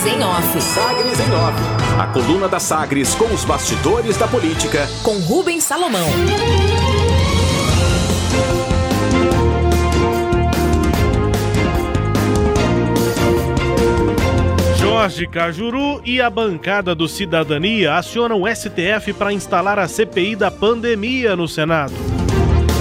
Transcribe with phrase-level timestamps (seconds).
[0.00, 0.62] Sagres em Off.
[0.62, 2.00] Sagres em Off.
[2.00, 4.88] A coluna da Sagres com os bastidores da política.
[5.02, 6.08] Com Rubens Salomão.
[14.78, 20.50] Jorge Cajuru e a bancada do Cidadania acionam o STF para instalar a CPI da
[20.50, 22.19] pandemia no Senado.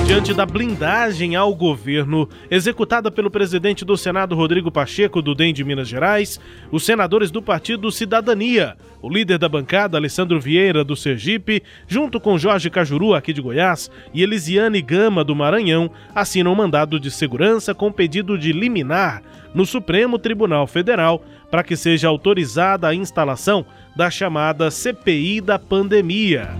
[0.10, 5.64] Diante da blindagem ao governo executada pelo presidente do Senado, Rodrigo Pacheco, do DEM de
[5.64, 6.40] Minas Gerais,
[6.72, 12.40] os senadores do Partido Cidadania, o líder da bancada, Alessandro Vieira, do Sergipe, junto com
[12.40, 17.76] Jorge Cajuru, aqui de Goiás, e Elisiane Gama, do Maranhão, assinam um mandado de segurança
[17.76, 19.22] com pedido de liminar
[19.54, 23.64] no Supremo Tribunal Federal para que seja autorizada a instalação
[23.96, 26.58] da chamada CPI da pandemia.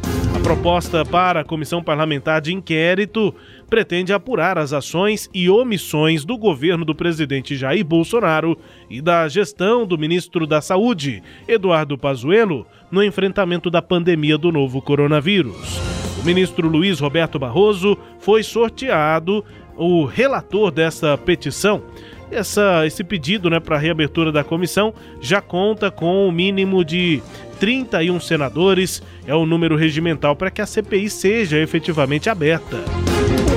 [0.50, 3.36] Proposta para a Comissão Parlamentar de Inquérito
[3.70, 8.58] pretende apurar as ações e omissões do governo do presidente Jair Bolsonaro
[8.90, 14.82] e da gestão do ministro da Saúde, Eduardo Pazuello, no enfrentamento da pandemia do novo
[14.82, 15.80] coronavírus.
[16.20, 19.46] O ministro Luiz Roberto Barroso foi sorteado
[19.78, 21.84] o relator dessa petição
[22.32, 27.22] essa, esse pedido né, para reabertura da comissão já conta com o mínimo de
[27.60, 32.78] 31 senadores, é o número regimental para que a CPI seja efetivamente aberta.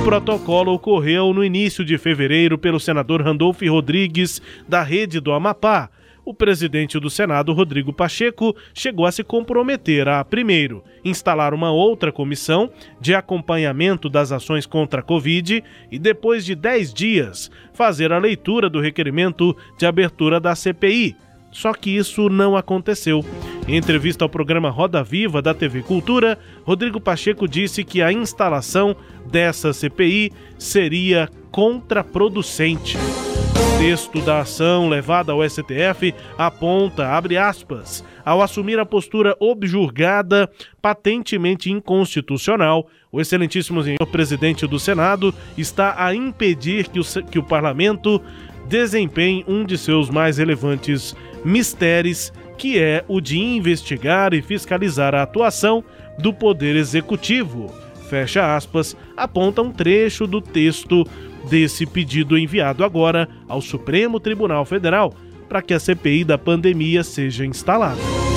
[0.00, 5.90] O protocolo ocorreu no início de fevereiro pelo senador Randolph Rodrigues, da Rede do Amapá
[6.24, 12.12] o presidente do Senado, Rodrigo Pacheco, chegou a se comprometer a, primeiro, instalar uma outra
[12.12, 18.18] comissão de acompanhamento das ações contra a Covid e, depois de 10 dias, fazer a
[18.18, 21.16] leitura do requerimento de abertura da CPI.
[21.52, 23.24] Só que isso não aconteceu.
[23.68, 28.96] Em entrevista ao programa Roda Viva da TV Cultura, Rodrigo Pacheco disse que a instalação
[29.30, 32.96] dessa CPI seria contraproducente.
[32.96, 40.48] O texto da ação levada ao STF aponta, abre aspas, ao assumir a postura objurgada,
[40.80, 47.42] patentemente inconstitucional, o excelentíssimo senhor presidente do Senado está a impedir que o, que o
[47.42, 48.22] parlamento
[48.68, 55.22] desempenhe um de seus mais relevantes mistérios, que é o de investigar e fiscalizar a
[55.22, 55.84] atuação
[56.18, 57.72] do Poder Executivo.
[58.08, 61.06] Fecha aspas, aponta um trecho do texto
[61.48, 65.14] desse pedido enviado agora ao Supremo Tribunal Federal
[65.48, 68.31] para que a CPI da pandemia seja instalada.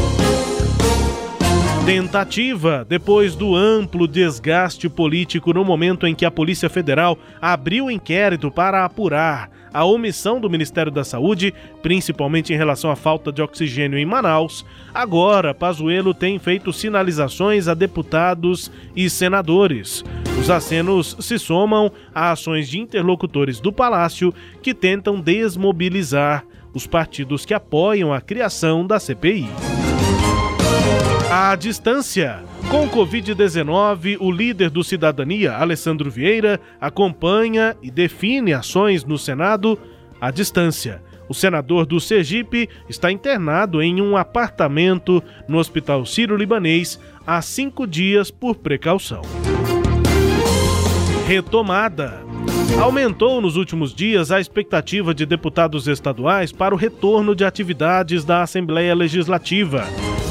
[1.85, 8.49] Tentativa depois do amplo desgaste político no momento em que a Polícia Federal abriu inquérito
[8.49, 11.53] para apurar a omissão do Ministério da Saúde,
[11.83, 17.75] principalmente em relação à falta de oxigênio em Manaus, agora Pazuello tem feito sinalizações a
[17.75, 20.03] deputados e senadores.
[20.39, 27.45] Os acenos se somam a ações de interlocutores do Palácio que tentam desmobilizar os partidos
[27.45, 29.74] que apoiam a criação da CPI.
[31.37, 32.45] À distância.
[32.71, 39.77] Com Covid-19, o líder do Cidadania, Alessandro Vieira, acompanha e define ações no Senado
[40.21, 41.03] à distância.
[41.27, 46.97] O senador do Sergipe está internado em um apartamento no Hospital Sírio-Libanês
[47.27, 49.21] há cinco dias por precaução.
[51.27, 52.24] Retomada.
[52.81, 58.41] Aumentou nos últimos dias a expectativa de deputados estaduais para o retorno de atividades da
[58.41, 59.85] Assembleia Legislativa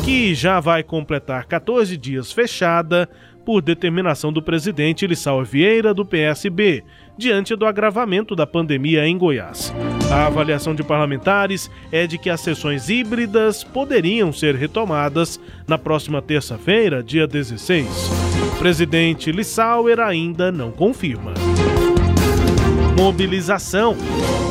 [0.04, 3.08] que já vai completar 14 dias fechada
[3.42, 6.84] por determinação do presidente Lissau Vieira, do PSB,
[7.16, 9.74] diante do agravamento da pandemia em Goiás.
[10.10, 16.20] A avaliação de parlamentares é de que as sessões híbridas poderiam ser retomadas na próxima
[16.20, 17.86] terça-feira, dia 16.
[18.54, 21.32] O presidente Lissauer ainda não confirma.
[22.96, 23.96] Mobilização.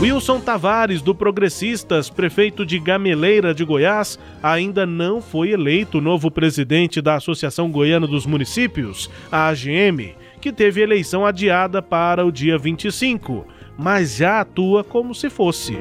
[0.01, 7.01] Wilson Tavares, do Progressistas, prefeito de Gameleira de Goiás, ainda não foi eleito novo presidente
[7.01, 13.47] da Associação Goiana dos Municípios, a AGM, que teve eleição adiada para o dia 25,
[13.77, 15.77] mas já atua como se fosse.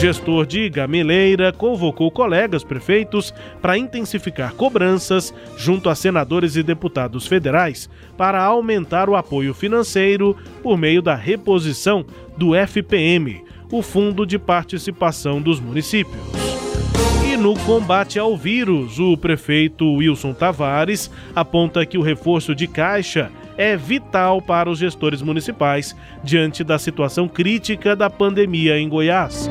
[0.00, 7.86] Gestor de Gameleira convocou colegas prefeitos para intensificar cobranças junto a senadores e deputados federais
[8.16, 12.02] para aumentar o apoio financeiro por meio da reposição
[12.34, 16.16] do FPM, o Fundo de Participação dos Municípios.
[17.30, 23.30] E no combate ao vírus, o prefeito Wilson Tavares aponta que o reforço de caixa
[23.58, 25.94] é vital para os gestores municipais
[26.24, 29.50] diante da situação crítica da pandemia em Goiás,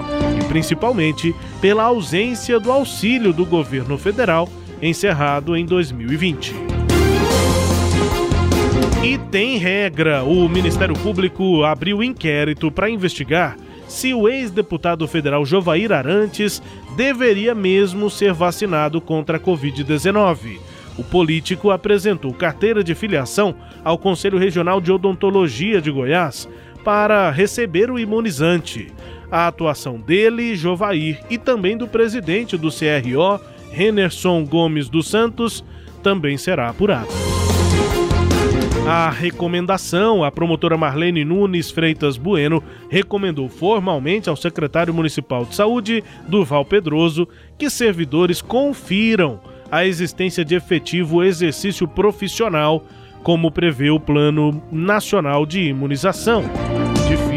[0.50, 4.50] principalmente pela ausência do auxílio do governo federal
[4.82, 6.54] encerrado em 2020.
[9.04, 13.56] E tem regra: o Ministério Público abriu inquérito para investigar
[13.88, 16.62] se o ex-deputado federal Jovair Arantes
[16.96, 20.60] deveria mesmo ser vacinado contra a Covid-19.
[20.98, 26.48] O político apresentou carteira de filiação ao Conselho Regional de Odontologia de Goiás
[26.84, 28.92] para receber o imunizante.
[29.32, 33.40] A atuação dele, Jovair, e também do presidente do CRO,
[33.72, 35.64] Renerson Gomes dos Santos,
[36.02, 37.08] também será apurada.
[38.88, 46.04] A recomendação, a promotora Marlene Nunes Freitas Bueno recomendou formalmente ao secretário municipal de saúde,
[46.28, 49.40] Durval Pedroso, que servidores confiram
[49.72, 52.84] a existência de efetivo exercício profissional,
[53.22, 56.44] como prevê o Plano Nacional de Imunização.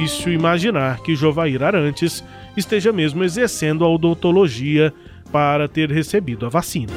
[0.03, 2.25] Difícil imaginar que Jovair Arantes
[2.57, 4.93] esteja mesmo exercendo a odontologia
[5.31, 6.93] para ter recebido a vacina.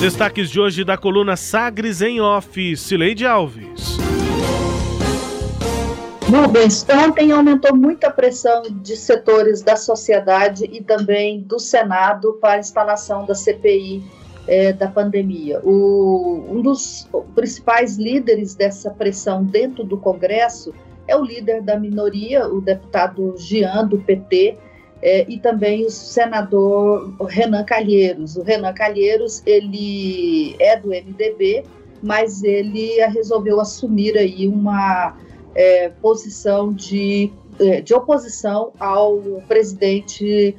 [0.00, 3.98] Destaques de hoje da coluna Sagres em Off, Cileide Alves.
[6.30, 12.54] Rubens, ontem aumentou muito a pressão de setores da sociedade e também do Senado para
[12.54, 14.02] a instalação da CPI
[14.46, 15.60] é, da pandemia.
[15.62, 20.74] O, um dos principais líderes dessa pressão dentro do Congresso
[21.06, 24.56] é o líder da minoria, o deputado Jean, do PT,
[25.02, 28.36] é, e também o senador Renan Calheiros.
[28.36, 31.64] O Renan Calheiros, ele é do MDB,
[32.02, 35.16] mas ele resolveu assumir aí uma
[35.54, 40.56] é, posição de, é, de oposição ao presidente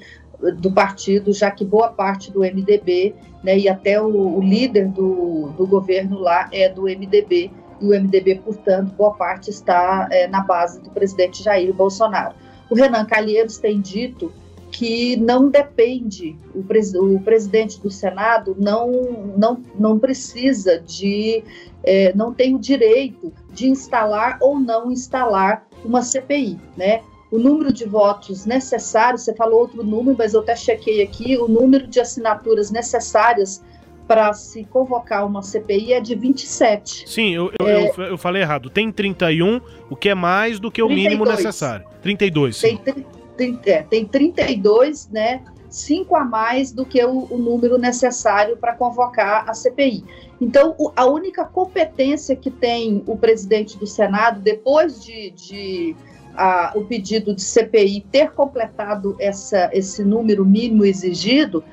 [0.58, 5.50] do partido, já que boa parte do MDB né, e até o, o líder do,
[5.58, 10.42] do governo lá é do MDB, e o MDB, portanto, boa parte está é, na
[10.42, 12.36] base do presidente Jair Bolsonaro.
[12.70, 14.32] O Renan Calheiros tem dito
[14.72, 18.92] que não depende, o, pres, o presidente do Senado não,
[19.38, 21.44] não, não precisa de,
[21.84, 27.02] é, não tem o direito de instalar ou não instalar uma CPI, né?
[27.32, 31.48] O número de votos necessários, você falou outro número, mas eu até chequei aqui, o
[31.48, 33.64] número de assinaturas necessárias
[34.08, 37.10] para se convocar uma CPI é de 27.
[37.10, 38.70] Sim, eu, eu, é, eu, eu, falei errado.
[38.70, 41.10] Tem 31, o que é mais do que o 32.
[41.10, 41.86] mínimo necessário.
[42.02, 42.78] 32, sim.
[42.78, 43.06] Tem,
[43.36, 45.44] tem, é, tem 32, né?
[45.70, 50.06] Cinco a mais do que o, o número necessário para convocar a CPI.
[50.40, 55.96] Então, o, a única competência que tem o presidente do Senado, depois de, de
[56.38, 61.64] a, o pedido de CPI ter completado essa, esse número mínimo exigido,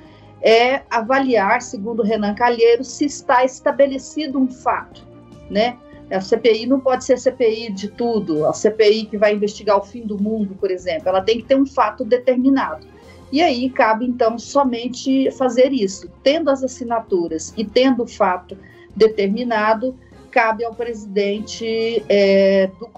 [0.41, 5.07] é avaliar, segundo Renan Calheiro, se está estabelecido um fato,
[5.49, 5.79] né?
[6.11, 10.03] A CPI não pode ser CPI de tudo, a CPI que vai investigar o fim
[10.03, 12.87] do mundo, por exemplo, ela tem que ter um fato determinado.
[13.31, 18.59] E aí cabe então somente fazer isso, tendo as assinaturas e tendo o fato
[18.95, 19.97] determinado,
[20.33, 22.91] cabe ao presidente é, do,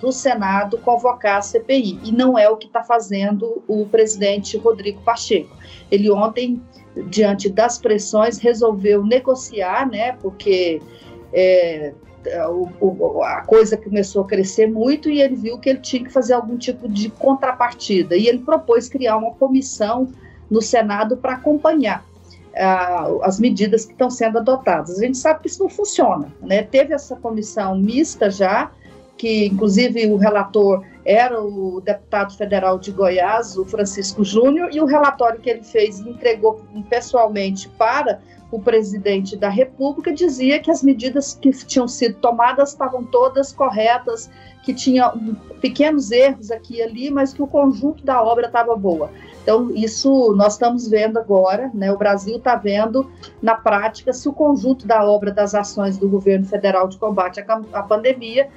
[0.00, 1.98] do, Senado convocar a CPI.
[2.04, 5.56] E não é o que está fazendo o presidente Rodrigo Pacheco.
[5.90, 6.62] Ele ontem,
[7.08, 10.12] diante das pressões, resolveu negociar, né?
[10.20, 10.80] Porque
[11.32, 11.94] é,
[13.24, 16.58] a coisa começou a crescer muito e ele viu que ele tinha que fazer algum
[16.58, 18.14] tipo de contrapartida.
[18.14, 20.12] E ele propôs criar uma comissão
[20.50, 22.04] no Senado para acompanhar
[23.22, 24.98] as medidas que estão sendo adotadas.
[24.98, 26.32] A gente sabe que isso não funciona.
[26.40, 26.62] Né?
[26.62, 28.70] Teve essa comissão mista já,
[29.16, 34.84] que inclusive o relator era o deputado federal de Goiás, o Francisco Júnior, e o
[34.84, 36.60] relatório que ele fez e entregou
[36.90, 43.04] pessoalmente para o presidente da República dizia que as medidas que tinham sido tomadas estavam
[43.04, 44.30] todas corretas,
[44.64, 45.12] que tinha
[45.60, 49.10] pequenos erros aqui e ali, mas que o conjunto da obra estava boa.
[49.42, 51.90] Então, isso nós estamos vendo agora, né?
[51.90, 56.44] O Brasil está vendo na prática se o conjunto da obra das ações do governo
[56.44, 57.40] federal de combate
[57.72, 58.50] à, pandemia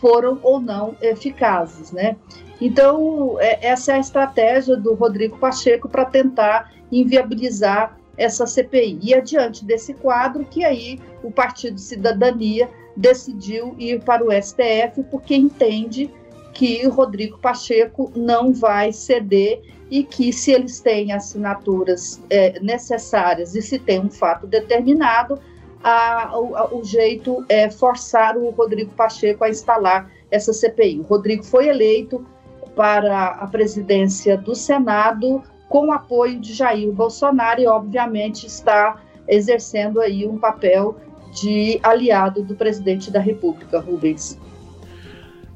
[0.00, 2.16] foram ou não eficazes, né?
[2.60, 9.14] Então, é, essa é a estratégia do Rodrigo Pacheco para tentar inviabilizar essa CPI.
[9.14, 16.10] Adiante desse quadro, que aí o Partido Cidadania decidiu ir para o STF, porque entende
[16.54, 23.60] que Rodrigo Pacheco não vai ceder e que se eles têm assinaturas é, necessárias e
[23.60, 25.38] se tem um fato determinado,
[25.84, 31.00] a, o, o, jeito é forçar o Rodrigo Pacheco a instalar essa CPI.
[31.00, 32.26] O Rodrigo foi eleito
[32.74, 40.00] para a presidência do Senado com o apoio de Jair Bolsonaro e, obviamente, está exercendo
[40.00, 40.96] aí um papel
[41.32, 44.38] de aliado do presidente da República, Rubens.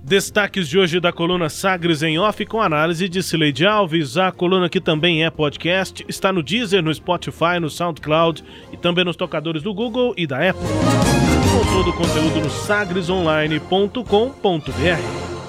[0.03, 4.17] Destaques de hoje da coluna Sagres em Off com análise de Cileide Alves.
[4.17, 9.05] A coluna que também é podcast está no Deezer, no Spotify, no SoundCloud e também
[9.05, 10.67] nos tocadores do Google e da Apple.
[11.53, 15.40] Com todo o conteúdo no sagresonline.com.br.